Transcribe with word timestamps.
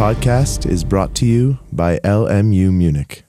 podcast 0.00 0.64
is 0.64 0.82
brought 0.82 1.14
to 1.14 1.26
you 1.26 1.58
by 1.72 2.00
LMU 2.02 2.72
Munich. 2.72 3.22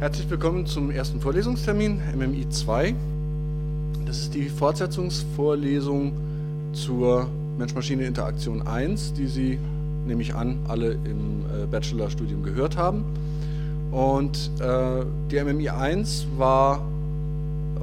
Herzlich 0.00 0.28
willkommen 0.28 0.66
zum 0.66 0.90
ersten 0.90 1.20
Vorlesungstermin 1.20 2.00
MMI 2.16 2.48
2. 2.48 2.96
Das 4.06 4.18
ist 4.18 4.34
die 4.34 4.48
Fortsetzungsvorlesung 4.48 6.14
zur 6.72 7.28
Mensch-Maschine-Interaktion 7.58 8.66
1, 8.66 9.12
die 9.12 9.28
Sie, 9.28 9.56
nehme 10.04 10.20
ich 10.20 10.34
an, 10.34 10.58
alle 10.66 10.90
im 10.90 11.44
äh, 11.46 11.66
Bachelorstudium 11.70 12.42
gehört 12.42 12.76
haben. 12.76 13.04
Und 13.92 14.50
äh, 14.58 15.04
die 15.30 15.40
MMI 15.40 15.68
1 15.68 16.26
war 16.38 16.84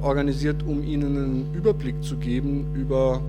organisiert, 0.02 0.62
um 0.66 0.84
Ihnen 0.84 1.16
einen 1.16 1.54
Überblick 1.54 1.94
zu 2.04 2.18
geben 2.18 2.66
über 2.74 3.22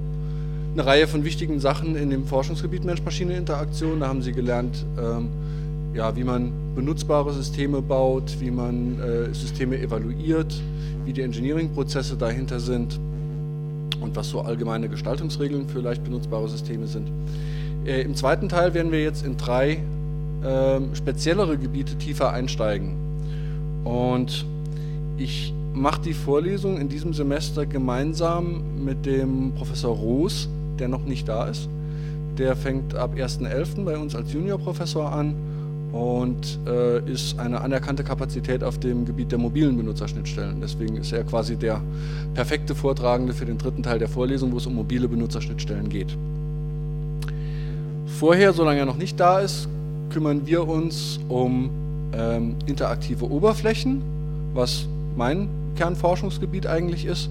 eine 0.74 0.86
Reihe 0.86 1.08
von 1.08 1.26
wichtigen 1.26 1.60
Sachen 1.60 1.96
in 1.96 2.10
dem 2.10 2.26
Forschungsgebiet 2.26 2.86
Mensch-Maschine-Interaktion. 2.86 4.00
Da 4.00 4.08
haben 4.08 4.22
Sie 4.22 4.32
gelernt, 4.32 4.86
ähm, 4.98 5.28
ja, 5.94 6.16
wie 6.16 6.24
man 6.24 6.54
benutzbare 6.76 7.34
Systeme 7.34 7.82
baut, 7.82 8.38
wie 8.40 8.52
man 8.52 9.00
äh, 9.00 9.34
Systeme 9.34 9.78
evaluiert, 9.80 10.62
wie 11.04 11.12
die 11.12 11.22
Engineering-Prozesse 11.22 12.16
dahinter 12.16 12.60
sind 12.62 13.00
und 14.00 14.16
was 14.16 14.30
so 14.30 14.42
allgemeine 14.42 14.88
Gestaltungsregeln 14.88 15.68
für 15.68 15.80
leicht 15.80 16.04
benutzbare 16.06 16.48
Systeme 16.48 16.88
sind. 16.88 17.10
Äh, 17.86 18.04
Im 18.04 18.16
zweiten 18.16 18.48
Teil 18.48 18.74
werden 18.74 18.94
wir 18.94 19.04
jetzt 19.04 19.26
in 19.26 19.36
drei 19.36 19.80
äh, 20.44 20.80
speziellere 20.94 21.58
Gebiete 21.58 21.96
tiefer 21.98 22.32
einsteigen. 22.32 22.96
Und 23.84 24.46
ich 25.18 25.54
mache 25.74 26.02
die 26.02 26.14
Vorlesung 26.14 26.80
in 26.80 26.88
diesem 26.88 27.14
Semester 27.14 27.66
gemeinsam 27.66 28.84
mit 28.86 29.06
dem 29.06 29.52
Professor 29.54 29.96
Roos, 29.96 30.48
der 30.80 30.88
noch 30.88 31.04
nicht 31.04 31.28
da 31.28 31.46
ist. 31.46 31.70
Der 32.38 32.56
fängt 32.56 32.96
ab 32.96 33.16
1.11. 33.16 33.84
bei 33.84 33.98
uns 33.98 34.16
als 34.16 34.34
Juniorprofessor 34.34 35.12
an 35.12 35.36
und 35.92 36.60
äh, 36.66 37.00
ist 37.12 37.38
eine 37.38 37.60
anerkannte 37.62 38.04
Kapazität 38.04 38.64
auf 38.64 38.80
dem 38.80 39.06
Gebiet 39.06 39.32
der 39.32 39.40
mobilen 39.40 39.76
Benutzerschnittstellen. 39.78 40.62
Deswegen 40.62 40.98
ist 40.98 41.12
er 41.12 41.24
quasi 41.24 41.58
der 41.58 41.82
perfekte 42.34 42.76
Vortragende 42.76 43.34
für 43.34 43.46
den 43.46 43.58
dritten 43.58 43.84
Teil 43.84 44.00
der 44.00 44.08
Vorlesung, 44.08 44.54
wo 44.54 44.58
es 44.58 44.66
um 44.66 44.76
mobile 44.76 45.08
Benutzerschnittstellen 45.08 45.90
geht. 45.90 46.16
Vorher, 48.06 48.54
solange 48.54 48.80
er 48.80 48.86
noch 48.86 48.98
nicht 48.98 49.20
da 49.20 49.40
ist, 49.40 49.68
kümmern 50.12 50.46
wir 50.46 50.68
uns 50.68 51.20
um 51.28 51.70
ähm, 52.14 52.56
interaktive 52.66 53.30
Oberflächen, 53.30 54.02
was 54.54 54.88
mein 55.18 55.50
Kernforschungsgebiet 55.76 56.68
eigentlich 56.68 57.06
ist, 57.06 57.30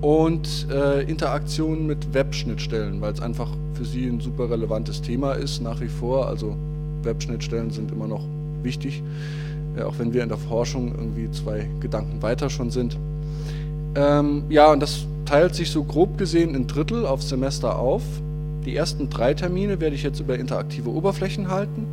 und 0.00 0.68
äh, 0.70 1.02
Interaktion 1.02 1.86
mit 1.86 2.12
Web-Schnittstellen, 2.12 3.00
weil 3.00 3.12
es 3.12 3.20
einfach 3.20 3.50
für 3.74 3.84
Sie 3.84 4.06
ein 4.06 4.20
super 4.20 4.50
relevantes 4.50 5.02
Thema 5.02 5.32
ist 5.32 5.62
nach 5.62 5.80
wie 5.80 5.88
vor. 5.88 6.28
Also 6.28 6.56
Web-Schnittstellen 7.02 7.70
sind 7.70 7.90
immer 7.90 8.06
noch 8.06 8.24
wichtig, 8.62 9.02
äh, 9.76 9.82
auch 9.82 9.98
wenn 9.98 10.12
wir 10.12 10.22
in 10.22 10.28
der 10.28 10.38
Forschung 10.38 10.94
irgendwie 10.94 11.30
zwei 11.30 11.68
Gedanken 11.80 12.22
weiter 12.22 12.50
schon 12.50 12.70
sind. 12.70 12.98
Ähm, 13.94 14.44
ja, 14.50 14.70
und 14.72 14.80
das 14.80 15.06
teilt 15.24 15.54
sich 15.54 15.70
so 15.70 15.82
grob 15.84 16.18
gesehen 16.18 16.54
in 16.54 16.66
Drittel 16.66 17.06
aufs 17.06 17.28
Semester 17.28 17.78
auf. 17.78 18.02
Die 18.64 18.76
ersten 18.76 19.08
drei 19.08 19.32
Termine 19.32 19.80
werde 19.80 19.96
ich 19.96 20.02
jetzt 20.02 20.20
über 20.20 20.38
interaktive 20.38 20.90
Oberflächen 20.90 21.48
halten. 21.48 21.86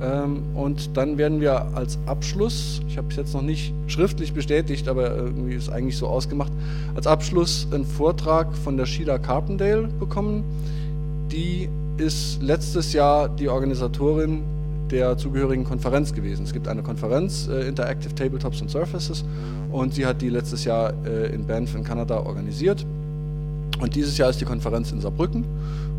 Ähm, 0.00 0.42
und 0.54 0.96
dann 0.96 1.18
werden 1.18 1.40
wir 1.40 1.66
als 1.74 1.98
Abschluss, 2.06 2.80
ich 2.88 2.96
habe 2.96 3.08
es 3.10 3.16
jetzt 3.16 3.34
noch 3.34 3.42
nicht 3.42 3.72
schriftlich 3.86 4.32
bestätigt, 4.32 4.88
aber 4.88 5.14
irgendwie 5.16 5.54
ist 5.54 5.68
eigentlich 5.68 5.96
so 5.96 6.08
ausgemacht, 6.08 6.52
als 6.94 7.06
Abschluss 7.06 7.66
einen 7.72 7.84
Vortrag 7.84 8.56
von 8.56 8.76
der 8.76 8.86
Sheila 8.86 9.18
Carpendale 9.18 9.88
bekommen. 10.00 10.44
Die 11.30 11.68
ist 11.96 12.42
letztes 12.42 12.92
Jahr 12.92 13.28
die 13.28 13.48
Organisatorin 13.48 14.42
der 14.90 15.16
zugehörigen 15.16 15.64
Konferenz 15.64 16.12
gewesen. 16.12 16.44
Es 16.44 16.52
gibt 16.52 16.68
eine 16.68 16.82
Konferenz, 16.82 17.48
äh, 17.48 17.66
Interactive 17.66 18.14
Tabletops 18.14 18.60
and 18.60 18.70
Surfaces, 18.70 19.24
und 19.72 19.94
sie 19.94 20.06
hat 20.06 20.20
die 20.20 20.28
letztes 20.28 20.64
Jahr 20.64 20.92
äh, 21.04 21.34
in 21.34 21.46
Banff 21.46 21.74
in 21.74 21.82
Kanada 21.84 22.18
organisiert. 22.18 22.84
Und 23.80 23.94
dieses 23.94 24.16
Jahr 24.18 24.30
ist 24.30 24.40
die 24.40 24.44
Konferenz 24.44 24.92
in 24.92 25.00
Saarbrücken 25.00 25.44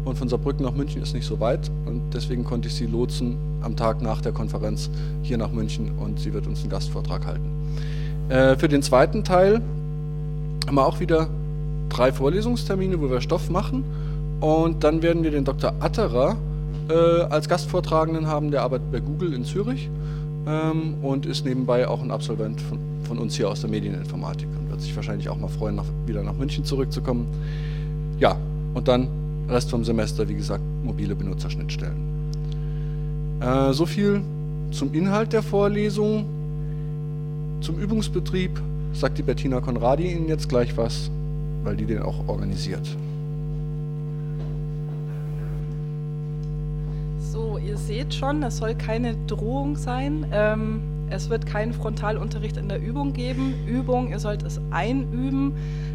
und 0.05 0.17
von 0.17 0.29
Saarbrücken 0.29 0.63
nach 0.65 0.73
München 0.73 1.01
ist 1.01 1.13
nicht 1.13 1.25
so 1.25 1.39
weit 1.39 1.69
und 1.85 2.01
deswegen 2.13 2.43
konnte 2.43 2.67
ich 2.67 2.75
sie 2.75 2.85
lotsen 2.85 3.37
am 3.61 3.75
Tag 3.75 4.01
nach 4.01 4.21
der 4.21 4.31
Konferenz 4.31 4.89
hier 5.23 5.37
nach 5.37 5.51
München 5.51 5.97
und 5.97 6.19
sie 6.19 6.31
wird 6.33 6.47
uns 6.47 6.61
einen 6.61 6.69
Gastvortrag 6.69 7.25
halten. 7.25 7.49
Äh, 8.29 8.55
für 8.55 8.67
den 8.67 8.81
zweiten 8.81 9.23
Teil 9.23 9.61
haben 10.67 10.75
wir 10.75 10.85
auch 10.85 10.99
wieder 10.99 11.27
drei 11.89 12.11
Vorlesungstermine, 12.11 13.01
wo 13.01 13.09
wir 13.09 13.19
Stoff 13.21 13.49
machen 13.49 13.83
und 14.39 14.83
dann 14.83 15.01
werden 15.01 15.23
wir 15.23 15.31
den 15.31 15.43
Dr. 15.43 15.73
Atterer 15.79 16.37
äh, 16.87 16.93
als 16.93 17.49
Gastvortragenden 17.49 18.27
haben, 18.27 18.51
der 18.51 18.61
arbeitet 18.61 18.91
bei 18.91 18.99
Google 18.99 19.33
in 19.33 19.43
Zürich 19.43 19.89
ähm, 20.47 20.95
und 21.01 21.25
ist 21.25 21.45
nebenbei 21.45 21.87
auch 21.87 22.01
ein 22.01 22.11
Absolvent 22.11 22.61
von, 22.61 22.77
von, 23.03 23.17
uns 23.17 23.35
hier 23.35 23.49
aus 23.49 23.61
der 23.61 23.71
Medieninformatik 23.71 24.47
und 24.59 24.69
wird 24.69 24.81
sich 24.81 24.95
wahrscheinlich 24.95 25.29
auch 25.29 25.37
mal 25.37 25.47
freuen, 25.47 25.75
nach, 25.75 25.85
wieder 26.05 26.21
nach 26.21 26.35
München 26.35 26.63
zurückzukommen. 26.63 27.27
Ja, 28.19 28.37
und 28.75 28.87
dann 28.87 29.07
Rest 29.49 29.69
vom 29.69 29.83
Semester, 29.83 30.27
wie 30.27 30.35
gesagt, 30.35 30.63
mobile 30.83 31.15
Benutzerschnittstellen. 31.15 32.15
Äh, 33.39 33.73
so 33.73 33.85
viel 33.85 34.21
zum 34.71 34.93
Inhalt 34.93 35.33
der 35.33 35.43
Vorlesung. 35.43 36.25
Zum 37.61 37.77
Übungsbetrieb 37.79 38.61
sagt 38.93 39.17
die 39.17 39.23
Bettina 39.23 39.61
Konradi 39.61 40.11
Ihnen 40.11 40.27
jetzt 40.27 40.49
gleich 40.49 40.75
was, 40.77 41.09
weil 41.63 41.75
die 41.75 41.85
den 41.85 42.01
auch 42.01 42.27
organisiert. 42.27 42.87
So, 47.19 47.57
ihr 47.57 47.77
seht 47.77 48.13
schon, 48.13 48.43
es 48.43 48.57
soll 48.57 48.75
keine 48.75 49.15
Drohung 49.27 49.75
sein. 49.75 50.25
Ähm, 50.31 50.81
es 51.09 51.29
wird 51.29 51.45
keinen 51.45 51.73
Frontalunterricht 51.73 52.57
in 52.57 52.69
der 52.69 52.81
Übung 52.81 53.13
geben. 53.13 53.53
Übung, 53.67 54.09
ihr 54.09 54.19
sollt 54.19 54.43
es 54.43 54.59
einüben. 54.71 55.53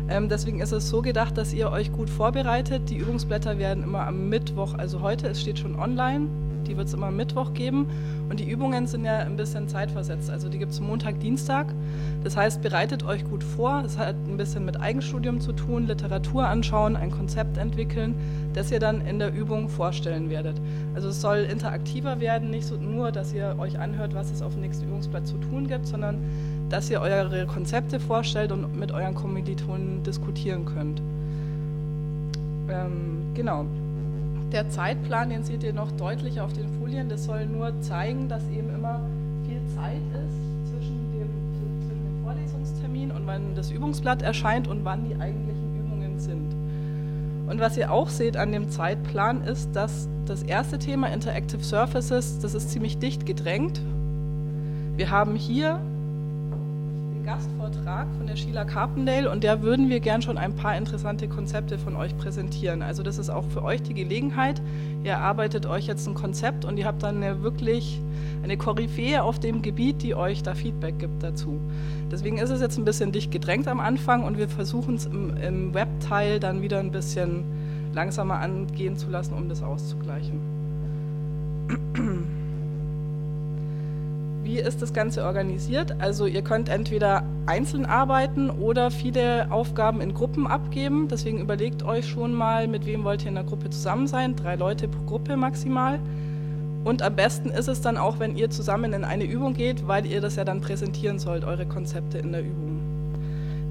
Ähm, 0.09 0.29
deswegen 0.29 0.61
ist 0.61 0.73
es 0.73 0.89
so 0.89 1.03
gedacht, 1.03 1.37
dass 1.37 1.53
ihr 1.53 1.71
euch 1.71 1.93
gut 1.93 2.11
vorbereitet. 2.11 2.91
Die 2.91 2.97
Übungsblätter 2.97 3.59
werden 3.59 3.85
immer 3.85 4.07
am 4.07 4.29
Mittwoch, 4.29 4.75
also 4.75 5.01
heute, 5.01 5.29
es 5.29 5.41
steht 5.41 5.59
schon 5.59 5.77
online, 5.77 6.29
die 6.67 6.77
wird 6.77 6.89
es 6.89 6.95
immer 6.95 7.11
Mittwoch 7.11 7.55
geben. 7.55 7.87
Und 8.29 8.41
die 8.41 8.49
Übungen 8.49 8.87
sind 8.87 9.05
ja 9.05 9.19
ein 9.19 9.37
bisschen 9.37 9.69
zeitversetzt. 9.69 10.31
Also 10.31 10.49
die 10.49 10.59
gibt 10.59 10.73
es 10.73 10.81
Montag, 10.81 11.21
Dienstag. 11.21 11.75
Das 12.23 12.37
heißt, 12.37 12.63
bereitet 12.63 13.05
euch 13.05 13.25
gut 13.25 13.43
vor. 13.43 13.83
Es 13.85 13.99
hat 13.99 14.15
ein 14.29 14.37
bisschen 14.37 14.65
mit 14.65 14.81
Eigenstudium 14.81 15.41
zu 15.41 15.53
tun, 15.53 15.87
Literatur 15.87 16.47
anschauen, 16.47 16.97
ein 16.97 17.11
Konzept 17.11 17.57
entwickeln, 17.57 18.15
das 18.55 18.71
ihr 18.71 18.79
dann 18.79 19.01
in 19.01 19.19
der 19.19 19.33
Übung 19.33 19.69
vorstellen 19.69 20.31
werdet. 20.31 20.61
Also 20.95 21.09
es 21.09 21.21
soll 21.21 21.39
interaktiver 21.39 22.21
werden, 22.21 22.51
nicht 22.51 22.67
so 22.67 22.77
nur, 22.77 23.11
dass 23.11 23.33
ihr 23.33 23.57
euch 23.59 23.79
anhört, 23.79 24.15
was 24.15 24.31
es 24.31 24.43
auf 24.43 24.53
dem 24.53 24.63
nächsten 24.63 24.87
Übungsblatt 24.87 25.27
zu 25.27 25.37
tun 25.39 25.67
gibt, 25.67 25.87
sondern 25.87 26.19
dass 26.69 26.91
ihr 26.91 27.01
eure 27.01 27.47
Konzepte 27.47 27.99
vorstellt 27.99 28.53
und 28.53 28.79
mit 28.79 28.93
euren 28.93 29.15
Kommilitonen 29.15 30.03
diskutieren 30.03 30.65
könnt. 30.65 31.03
Ähm, 32.69 33.33
genau. 33.35 33.67
Der 34.53 34.69
Zeitplan, 34.69 35.31
den 35.31 35.45
seht 35.45 35.63
ihr 35.63 35.73
noch 35.73 35.93
deutlich 35.93 36.41
auf 36.41 36.53
den 36.53 36.69
Folien, 36.81 37.09
das 37.09 37.25
soll 37.25 37.47
nur 37.47 37.81
zeigen, 37.83 38.29
dass 38.29 38.43
eben 38.49 38.75
immer 38.75 39.01
viel 39.47 39.61
Zeit 39.77 40.03
ist 40.13 40.73
zwischen 40.73 41.13
dem, 41.13 41.29
zwischen 41.85 42.05
dem 42.05 42.25
Vorlesungstermin 42.25 43.13
und 43.13 43.27
wann 43.29 43.55
das 43.55 43.71
Übungsblatt 43.71 44.23
erscheint 44.23 44.67
und 44.67 44.85
wann 44.85 45.09
die 45.09 45.15
eigentlichen 45.15 45.79
Übungen 45.79 46.19
sind. 46.19 46.53
Und 47.49 47.61
was 47.61 47.77
ihr 47.77 47.93
auch 47.93 48.09
seht 48.09 48.37
an 48.37 48.51
dem 48.51 48.71
Zeitplan 48.71 49.43
ist, 49.43 49.75
dass 49.77 50.09
das 50.27 50.43
erste 50.43 50.79
Thema 50.79 51.09
Interactive 51.09 51.63
Surfaces, 51.63 52.41
das 52.41 52.55
ist 52.55 52.71
ziemlich 52.71 52.99
dicht 52.99 53.27
gedrängt. 53.27 53.81
Wir 54.97 55.11
haben 55.11 55.37
hier 55.37 55.81
Gastvortrag 57.31 58.09
von 58.17 58.27
der 58.27 58.35
Sheila 58.35 58.65
Carpendale 58.65 59.31
und 59.31 59.45
der 59.45 59.63
würden 59.63 59.89
wir 59.89 60.01
gern 60.01 60.21
schon 60.21 60.37
ein 60.37 60.57
paar 60.57 60.77
interessante 60.77 61.29
Konzepte 61.29 61.79
von 61.79 61.95
euch 61.95 62.17
präsentieren. 62.19 62.83
Also 62.83 63.05
das 63.05 63.19
ist 63.19 63.31
auch 63.31 63.45
für 63.45 63.63
euch 63.63 63.81
die 63.83 63.95
Gelegenheit. 63.95 64.61
Ihr 65.05 65.17
arbeitet 65.17 65.65
euch 65.65 65.87
jetzt 65.87 66.09
ein 66.09 66.15
Konzept 66.15 66.65
und 66.65 66.77
ihr 66.77 66.87
habt 66.87 67.05
dann 67.05 67.23
eine 67.23 67.41
wirklich 67.45 68.01
eine 68.43 68.57
Koryphäe 68.57 69.23
auf 69.23 69.39
dem 69.39 69.63
Gebiet, 69.63 70.03
die 70.03 70.17
euch 70.17 70.43
da 70.43 70.57
Feedback 70.57 70.99
gibt 70.99 71.23
dazu. 71.23 71.61
Deswegen 72.11 72.39
ist 72.39 72.51
es 72.51 72.61
jetzt 72.61 72.79
ein 72.79 72.85
bisschen 72.85 73.13
dicht 73.13 73.31
gedrängt 73.31 73.69
am 73.69 73.79
Anfang 73.79 74.25
und 74.25 74.37
wir 74.37 74.49
versuchen 74.49 74.97
es 74.97 75.07
im, 75.07 75.37
im 75.37 75.73
Webteil 75.73 76.41
dann 76.41 76.63
wieder 76.63 76.81
ein 76.81 76.91
bisschen 76.91 77.45
langsamer 77.95 78.41
angehen 78.41 78.97
zu 78.97 79.09
lassen, 79.09 79.35
um 79.35 79.49
das 79.49 79.63
auszugleichen. 79.63 80.41
Wie 84.43 84.59
ist 84.59 84.81
das 84.81 84.93
Ganze 84.95 85.25
organisiert? 85.25 85.95
Also 86.01 86.27
ihr 86.27 86.43
könnt 86.43 86.71
entweder 86.71 87.25
einzeln 87.47 87.85
arbeiten 87.85 88.49
oder 88.49 88.91
viele 88.91 89.51
Aufgaben 89.51 90.01
in 90.01 90.15
Gruppen 90.15 90.47
abgeben. 90.47 91.09
Deswegen 91.09 91.41
überlegt 91.41 91.83
euch 91.83 92.09
schon 92.09 92.33
mal, 92.33 92.67
mit 92.67 92.87
wem 92.87 93.05
wollt 93.05 93.23
ihr 93.23 93.29
in 93.29 93.35
der 93.35 93.45
Gruppe 93.45 93.69
zusammen 93.69 94.07
sein. 94.07 94.37
Drei 94.37 94.57
Leute 94.57 94.89
pro 94.89 95.03
Gruppe 95.05 95.37
maximal. 95.37 96.01
Und 96.85 97.03
am 97.03 97.15
besten 97.15 97.51
ist 97.51 97.69
es 97.69 97.83
dann 97.83 97.99
auch, 97.99 98.19
wenn 98.19 98.37
ihr 98.37 98.49
zusammen 98.49 98.95
in 98.95 99.05
eine 99.05 99.25
Übung 99.25 99.53
geht, 99.53 99.87
weil 99.87 100.07
ihr 100.07 100.23
das 100.23 100.37
ja 100.37 100.45
dann 100.45 100.63
präsentieren 100.63 101.19
sollt, 101.19 101.45
eure 101.45 101.67
Konzepte 101.67 102.17
in 102.19 102.33
der 102.33 102.41
Übung. 102.41 102.81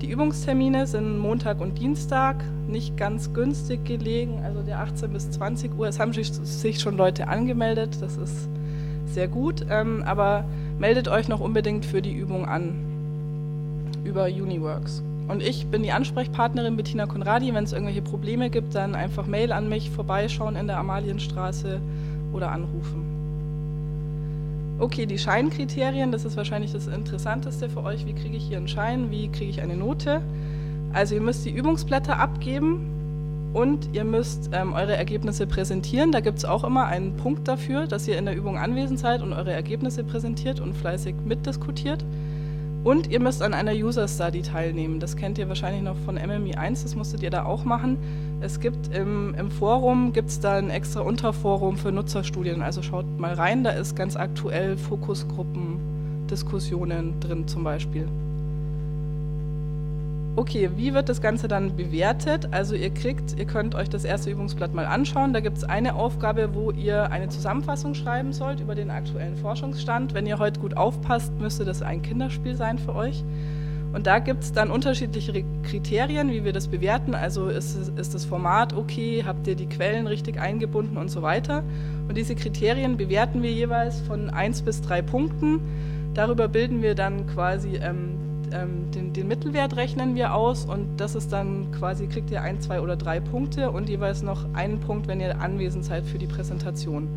Die 0.02 0.12
Übungstermine 0.12 0.86
sind 0.86 1.18
Montag 1.18 1.60
und 1.60 1.80
Dienstag, 1.80 2.38
nicht 2.68 2.96
ganz 2.96 3.34
günstig 3.34 3.84
gelegen, 3.84 4.42
also 4.46 4.62
der 4.62 4.80
18 4.80 5.12
bis 5.12 5.32
20 5.32 5.78
Uhr. 5.78 5.88
Es 5.88 6.00
haben 6.00 6.14
sich 6.14 6.80
schon 6.80 6.96
Leute 6.96 7.28
angemeldet, 7.28 7.98
das 8.00 8.16
ist 8.16 8.48
sehr 9.08 9.28
gut, 9.28 9.66
ähm, 9.70 10.04
aber 10.06 10.46
meldet 10.80 11.08
euch 11.08 11.28
noch 11.28 11.42
unbedingt 11.42 11.86
für 11.86 12.02
die 12.02 12.14
Übung 12.14 12.46
an 12.46 12.74
über 14.04 14.26
Uniworks. 14.26 15.04
Und 15.28 15.44
ich 15.44 15.68
bin 15.68 15.84
die 15.84 15.92
Ansprechpartnerin 15.92 16.76
Bettina 16.76 17.06
Konradi. 17.06 17.54
Wenn 17.54 17.66
es 17.66 17.74
irgendwelche 17.74 18.02
Probleme 18.02 18.50
gibt, 18.50 18.74
dann 18.74 18.96
einfach 18.96 19.28
Mail 19.28 19.52
an 19.52 19.70
mich, 19.70 19.92
vorbeischauen 19.92 20.56
in 20.56 20.66
der 20.66 20.78
Amalienstraße 20.78 21.80
oder 22.34 22.52
anrufen. 22.52 23.06
Okay, 24.80 25.06
die 25.06 25.20
Scheinkriterien, 25.20 26.12
das 26.12 26.26
ist 26.26 26.38
wahrscheinlich 26.38 26.72
das 26.72 26.88
Interessanteste 26.88 27.70
für 27.70 27.84
euch. 27.84 28.06
Wie 28.08 28.14
kriege 28.14 28.38
ich 28.38 28.48
hier 28.48 28.58
einen 28.58 28.70
Schein? 28.70 29.12
Wie 29.12 29.28
kriege 29.28 29.52
ich 29.52 29.62
eine 29.62 29.76
Note? 29.76 30.22
Also 30.94 31.14
ihr 31.16 31.22
müsst 31.22 31.46
die 31.46 31.52
Übungsblätter 31.52 32.18
abgeben 32.18 32.99
und 33.54 33.90
ihr 33.94 34.04
müsst 34.04 34.50
ähm, 34.54 34.74
eure 34.74 34.96
Ergebnisse 34.96 35.48
präsentieren. 35.48 36.12
Da 36.12 36.20
gibt 36.20 36.38
es 36.38 36.46
auch 36.46 36.64
immer 36.64 36.86
einen 36.86 37.18
Punkt 37.18 37.48
dafür, 37.48 37.88
dass 37.88 38.08
ihr 38.08 38.18
in 38.18 38.26
der 38.26 38.36
Übung 38.36 38.58
anwesend 38.58 39.00
seid 39.00 39.22
und 39.22 39.34
eure 39.34 39.52
Ergebnisse 39.52 40.04
präsentiert 40.04 40.60
und 40.60 40.76
fleißig 40.76 41.16
mitdiskutiert. 41.26 42.06
Und 42.84 43.12
ihr 43.12 43.20
müsst 43.20 43.42
an 43.42 43.54
einer 43.54 43.74
User 43.74 44.08
Study 44.08 44.42
teilnehmen. 44.42 45.00
Das 45.00 45.18
kennt 45.18 45.38
ihr 45.38 45.50
wahrscheinlich 45.50 45.82
noch 45.82 45.98
von 46.06 46.16
MMI 46.16 46.56
1, 46.56 46.84
das 46.84 46.96
musstet 46.96 47.22
ihr 47.24 47.30
da 47.30 47.44
auch 47.44 47.66
machen. 47.66 47.98
Es 48.40 48.60
gibt 48.60 48.96
im, 48.96 49.36
im 49.36 49.52
Forum 49.52 50.14
gibt's 50.14 50.40
da 50.40 50.56
ein 50.56 50.70
extra 50.70 51.02
Unterforum 51.02 51.76
für 51.76 51.92
Nutzerstudien. 51.92 52.62
Also 52.62 52.82
schaut 52.82 53.20
mal 53.20 53.34
rein, 53.34 53.66
da 53.66 53.72
ist 53.72 53.98
ganz 53.98 54.16
aktuell 54.16 54.78
Fokusgruppen, 54.78 56.28
Diskussionen 56.30 57.20
drin 57.20 57.48
zum 57.48 57.66
Beispiel. 57.66 58.08
Okay, 60.40 60.70
wie 60.78 60.94
wird 60.94 61.10
das 61.10 61.20
Ganze 61.20 61.50
dann 61.50 61.76
bewertet? 61.76 62.48
Also 62.52 62.74
ihr 62.74 62.92
kriegt, 62.92 63.38
ihr 63.38 63.44
könnt 63.44 63.76
euch 63.76 63.90
das 63.90 64.06
erste 64.06 64.30
Übungsblatt 64.30 64.74
mal 64.74 64.86
anschauen. 64.86 65.34
Da 65.34 65.42
gibt 65.42 65.58
es 65.58 65.66
eine 65.66 65.96
Aufgabe, 65.96 66.56
wo 66.56 66.72
ihr 66.72 67.12
eine 67.12 67.28
Zusammenfassung 67.28 67.94
schreiben 67.94 68.32
sollt 68.32 68.62
über 68.62 68.74
den 68.74 68.90
aktuellen 68.90 69.36
Forschungsstand. 69.36 70.14
Wenn 70.14 70.26
ihr 70.26 70.40
heute 70.40 70.62
gut 70.62 70.78
aufpasst, 70.78 71.34
müsste 71.38 71.66
das 71.66 71.82
ein 71.82 72.02
Kinderspiel 72.04 72.56
sein 72.56 72.80
für 72.80 72.96
euch. 72.96 73.26
Und 73.92 74.08
da 74.08 74.20
gibt 74.20 74.44
es 74.44 74.54
dann 74.54 74.72
unterschiedliche 74.72 75.44
Kriterien, 75.64 76.32
wie 76.32 76.46
wir 76.46 76.54
das 76.54 76.70
bewerten. 76.70 77.16
Also 77.16 77.50
ist, 77.50 77.90
ist 77.98 78.14
das 78.14 78.24
Format 78.24 78.72
okay, 78.72 79.26
habt 79.28 79.46
ihr 79.46 79.56
die 79.56 79.68
Quellen 79.68 80.08
richtig 80.08 80.40
eingebunden 80.40 80.96
und 80.96 81.10
so 81.10 81.22
weiter. 81.22 81.66
Und 82.08 82.16
diese 82.16 82.36
Kriterien 82.36 82.96
bewerten 82.96 83.44
wir 83.44 83.52
jeweils 83.52 84.00
von 84.00 84.30
1 84.30 84.62
bis 84.62 84.80
3 84.84 85.02
Punkten. 85.02 85.60
Darüber 86.14 86.48
bilden 86.48 86.82
wir 86.82 86.96
dann 86.96 87.28
quasi 87.28 87.76
ähm, 87.76 88.29
ähm, 88.54 88.92
den, 88.92 89.14
den, 89.14 89.28
Mittelwert 89.28 89.76
rechnen 89.76 90.16
wir 90.16 90.34
aus 90.34 90.66
und 90.66 90.98
das 90.98 91.16
ist 91.16 91.32
dann 91.32 91.72
quasi, 91.72 92.08
kriegt 92.08 92.32
ihr 92.32 92.42
ein, 92.42 92.62
zwei 92.62 92.82
oder 92.82 92.96
drei 92.96 93.20
Punkte 93.20 93.72
und 93.72 93.90
jeweils 93.90 94.22
noch 94.22 94.46
einen 94.54 94.80
Punkt, 94.80 95.08
wenn 95.08 95.20
ihr 95.20 95.40
anwesend 95.40 95.86
seid 95.86 96.06
für 96.06 96.18
die 96.18 96.28
Präsentation. 96.28 97.08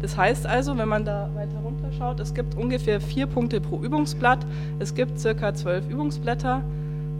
Das 0.00 0.16
heißt 0.16 0.46
also, 0.46 0.78
wenn 0.78 0.88
man 0.88 1.04
da 1.04 1.30
weiter 1.34 1.58
runter 1.58 1.92
schaut, 1.92 2.20
es 2.20 2.34
gibt 2.34 2.54
ungefähr 2.54 3.00
vier 3.00 3.26
Punkte 3.26 3.60
pro 3.60 3.80
Übungsblatt, 3.80 4.46
es 4.78 4.94
gibt 4.94 5.18
circa 5.20 5.54
zwölf 5.54 5.88
Übungsblätter. 5.88 6.62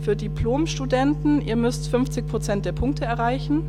Für 0.00 0.16
Diplomstudenten, 0.16 1.42
ihr 1.42 1.56
müsst 1.56 1.88
50 1.88 2.26
Prozent 2.26 2.64
der 2.64 2.72
Punkte 2.72 3.04
erreichen. 3.04 3.62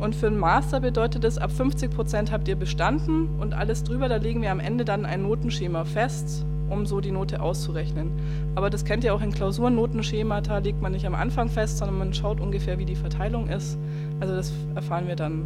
Und 0.00 0.14
für 0.14 0.26
einen 0.26 0.38
Master 0.38 0.80
bedeutet 0.80 1.24
es, 1.24 1.38
ab 1.38 1.52
50 1.52 1.90
Prozent 1.90 2.32
habt 2.32 2.48
ihr 2.48 2.56
bestanden 2.56 3.28
und 3.40 3.54
alles 3.54 3.84
drüber, 3.84 4.08
da 4.08 4.16
legen 4.16 4.42
wir 4.42 4.50
am 4.50 4.60
Ende 4.60 4.84
dann 4.84 5.04
ein 5.04 5.22
Notenschema 5.22 5.84
fest 5.84 6.44
um 6.70 6.86
so 6.86 7.00
die 7.00 7.10
Note 7.10 7.40
auszurechnen. 7.40 8.10
Aber 8.54 8.70
das 8.70 8.84
kennt 8.84 9.04
ihr 9.04 9.14
auch 9.14 9.22
in 9.22 9.32
Klausurennotenschemata, 9.32 10.58
legt 10.58 10.80
man 10.82 10.92
nicht 10.92 11.06
am 11.06 11.14
Anfang 11.14 11.48
fest, 11.48 11.78
sondern 11.78 11.98
man 11.98 12.14
schaut 12.14 12.40
ungefähr, 12.40 12.78
wie 12.78 12.84
die 12.84 12.96
Verteilung 12.96 13.48
ist. 13.48 13.78
Also 14.20 14.34
das 14.34 14.52
erfahren 14.74 15.06
wir 15.06 15.16
dann, 15.16 15.44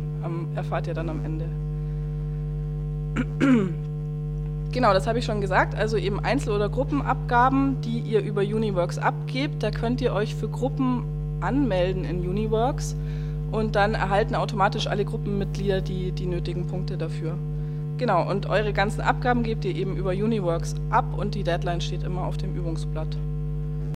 erfahrt 0.54 0.86
ihr 0.86 0.94
dann 0.94 1.08
am 1.08 1.24
Ende. 1.24 1.46
Genau, 4.72 4.94
das 4.94 5.06
habe 5.06 5.18
ich 5.18 5.26
schon 5.26 5.42
gesagt. 5.42 5.74
Also 5.74 5.98
eben 5.98 6.18
Einzel- 6.18 6.54
oder 6.54 6.70
Gruppenabgaben, 6.70 7.82
die 7.82 7.98
ihr 7.98 8.22
über 8.22 8.40
Uniworks 8.40 8.96
abgebt. 8.96 9.62
Da 9.62 9.70
könnt 9.70 10.00
ihr 10.00 10.14
euch 10.14 10.34
für 10.34 10.48
Gruppen 10.48 11.04
anmelden 11.40 12.06
in 12.06 12.26
Uniworks 12.26 12.96
und 13.50 13.76
dann 13.76 13.92
erhalten 13.94 14.34
automatisch 14.34 14.86
alle 14.86 15.04
Gruppenmitglieder 15.04 15.82
die, 15.82 16.12
die 16.12 16.26
nötigen 16.26 16.66
Punkte 16.68 16.96
dafür. 16.96 17.36
Genau, 18.02 18.28
und 18.28 18.46
eure 18.46 18.72
ganzen 18.72 19.00
Abgaben 19.00 19.44
gebt 19.44 19.64
ihr 19.64 19.76
eben 19.76 19.96
über 19.96 20.10
Uniworks 20.10 20.74
ab 20.90 21.16
und 21.16 21.36
die 21.36 21.44
Deadline 21.44 21.80
steht 21.80 22.02
immer 22.02 22.26
auf 22.26 22.36
dem 22.36 22.56
Übungsblatt. 22.56 23.16